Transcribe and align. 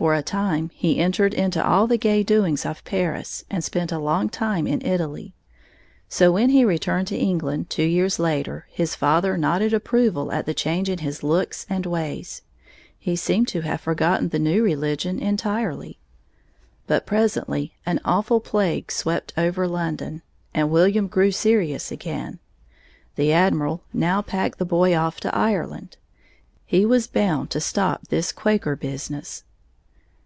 For 0.00 0.14
a 0.14 0.22
time 0.22 0.70
he 0.72 0.98
entered 0.98 1.34
into 1.34 1.62
all 1.62 1.86
the 1.86 1.98
gay 1.98 2.22
doings 2.22 2.64
of 2.64 2.82
Paris 2.84 3.44
and 3.50 3.62
spent 3.62 3.92
a 3.92 3.98
long 3.98 4.30
time 4.30 4.66
in 4.66 4.80
Italy. 4.80 5.34
So 6.08 6.32
when 6.32 6.48
he 6.48 6.64
returned 6.64 7.06
to 7.08 7.18
England, 7.18 7.68
two 7.68 7.82
years 7.84 8.18
later, 8.18 8.66
his 8.70 8.94
father 8.94 9.36
nodded 9.36 9.74
approval 9.74 10.32
at 10.32 10.46
the 10.46 10.54
change 10.54 10.88
in 10.88 11.00
his 11.00 11.22
looks 11.22 11.66
and 11.68 11.84
ways. 11.84 12.40
He 12.98 13.14
seemed 13.14 13.46
to 13.48 13.60
have 13.60 13.82
forgotten 13.82 14.30
the 14.30 14.38
new 14.38 14.62
religion 14.64 15.18
entirely. 15.18 15.98
But 16.86 17.04
presently 17.04 17.74
an 17.84 18.00
awful 18.02 18.40
plague 18.40 18.90
swept 18.90 19.34
over 19.36 19.68
London, 19.68 20.22
and 20.54 20.70
William 20.70 21.08
grew 21.08 21.30
serious 21.30 21.92
again. 21.92 22.38
The 23.16 23.34
Admiral 23.34 23.82
now 23.92 24.22
packed 24.22 24.56
the 24.58 24.64
boy 24.64 24.96
off 24.96 25.20
to 25.20 25.36
Ireland. 25.36 25.98
He 26.64 26.86
was 26.86 27.06
bound 27.06 27.50
to 27.50 27.60
stop 27.60 28.08
this 28.08 28.32
Quaker 28.32 28.76
business. 28.76 29.44